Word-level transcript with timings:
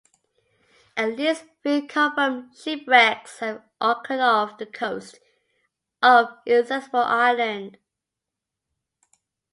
At 0.97 1.15
least 1.15 1.43
three 1.61 1.85
confirmed 1.85 2.57
shipwrecks 2.57 3.37
have 3.37 3.61
occurred 3.79 4.19
off 4.19 4.57
the 4.57 4.65
coast 4.65 5.19
of 6.01 6.35
Inaccessible 6.43 7.01
Island. 7.01 7.77